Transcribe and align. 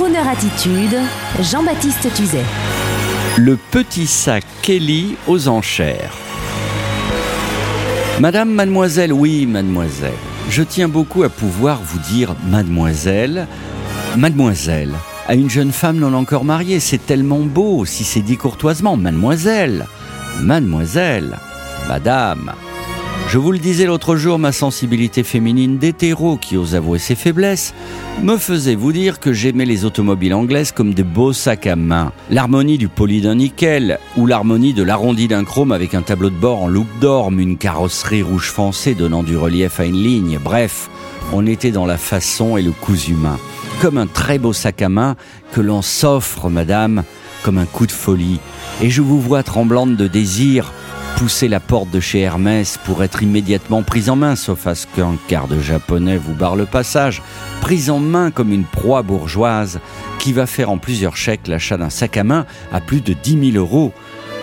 Kroneur 0.00 0.28
Attitude, 0.28 0.96
Jean-Baptiste 1.42 2.10
Tuzet. 2.14 2.46
Le 3.36 3.58
petit 3.58 4.06
sac 4.06 4.46
Kelly 4.62 5.14
aux 5.26 5.46
enchères. 5.46 6.14
Madame, 8.18 8.48
mademoiselle, 8.50 9.12
oui, 9.12 9.44
mademoiselle. 9.44 10.14
Je 10.48 10.62
tiens 10.62 10.88
beaucoup 10.88 11.22
à 11.22 11.28
pouvoir 11.28 11.82
vous 11.82 11.98
dire 11.98 12.34
mademoiselle, 12.46 13.46
mademoiselle. 14.16 14.94
À 15.28 15.34
une 15.34 15.50
jeune 15.50 15.70
femme 15.70 15.98
non 15.98 16.14
encore 16.14 16.46
mariée, 16.46 16.80
c'est 16.80 17.04
tellement 17.04 17.40
beau 17.40 17.84
si 17.84 18.02
c'est 18.02 18.22
dit 18.22 18.38
courtoisement, 18.38 18.96
mademoiselle, 18.96 19.84
mademoiselle, 20.40 21.36
madame. 21.88 22.54
Je 23.30 23.38
vous 23.38 23.52
le 23.52 23.60
disais 23.60 23.86
l'autre 23.86 24.16
jour, 24.16 24.40
ma 24.40 24.50
sensibilité 24.50 25.22
féminine 25.22 25.78
d'hétéro 25.78 26.36
qui 26.36 26.56
ose 26.56 26.74
avouer 26.74 26.98
ses 26.98 27.14
faiblesses 27.14 27.74
me 28.24 28.36
faisait 28.36 28.74
vous 28.74 28.90
dire 28.90 29.20
que 29.20 29.32
j'aimais 29.32 29.66
les 29.66 29.84
automobiles 29.84 30.34
anglaises 30.34 30.72
comme 30.72 30.94
des 30.94 31.04
beaux 31.04 31.32
sacs 31.32 31.68
à 31.68 31.76
main. 31.76 32.10
L'harmonie 32.28 32.76
du 32.76 32.88
poli 32.88 33.20
d'un 33.20 33.36
nickel 33.36 34.00
ou 34.16 34.26
l'harmonie 34.26 34.74
de 34.74 34.82
l'arrondi 34.82 35.28
d'un 35.28 35.44
chrome 35.44 35.70
avec 35.70 35.94
un 35.94 36.02
tableau 36.02 36.28
de 36.28 36.34
bord 36.34 36.64
en 36.64 36.66
loupe 36.66 36.98
d'orme, 37.00 37.38
une 37.38 37.56
carrosserie 37.56 38.24
rouge 38.24 38.50
foncé 38.50 38.94
donnant 38.96 39.22
du 39.22 39.36
relief 39.36 39.78
à 39.78 39.84
une 39.84 40.02
ligne. 40.02 40.40
Bref, 40.42 40.90
on 41.32 41.46
était 41.46 41.70
dans 41.70 41.86
la 41.86 41.98
façon 41.98 42.56
et 42.56 42.62
le 42.62 42.72
cousu 42.72 43.12
humain. 43.12 43.38
Comme 43.80 43.98
un 43.98 44.08
très 44.08 44.40
beau 44.40 44.52
sac 44.52 44.82
à 44.82 44.88
main 44.88 45.14
que 45.52 45.60
l'on 45.60 45.82
s'offre, 45.82 46.48
madame, 46.48 47.04
comme 47.44 47.58
un 47.58 47.66
coup 47.66 47.86
de 47.86 47.92
folie. 47.92 48.40
Et 48.82 48.90
je 48.90 49.02
vous 49.02 49.20
vois 49.20 49.44
tremblante 49.44 49.96
de 49.96 50.08
désir 50.08 50.72
pousser 51.20 51.48
la 51.48 51.60
porte 51.60 51.90
de 51.90 52.00
chez 52.00 52.20
Hermès 52.20 52.78
pour 52.82 53.04
être 53.04 53.22
immédiatement 53.22 53.82
prise 53.82 54.08
en 54.08 54.16
main, 54.16 54.36
sauf 54.36 54.66
à 54.66 54.74
ce 54.74 54.86
qu'un 54.86 55.18
quart 55.28 55.48
de 55.48 55.60
japonais 55.60 56.16
vous 56.16 56.32
barre 56.32 56.56
le 56.56 56.64
passage, 56.64 57.20
prise 57.60 57.90
en 57.90 57.98
main 57.98 58.30
comme 58.30 58.54
une 58.54 58.64
proie 58.64 59.02
bourgeoise 59.02 59.80
qui 60.18 60.32
va 60.32 60.46
faire 60.46 60.70
en 60.70 60.78
plusieurs 60.78 61.18
chèques 61.18 61.46
l'achat 61.46 61.76
d'un 61.76 61.90
sac 61.90 62.16
à 62.16 62.24
main 62.24 62.46
à 62.72 62.80
plus 62.80 63.02
de 63.02 63.12
10 63.12 63.52
000 63.52 63.62
euros, 63.62 63.92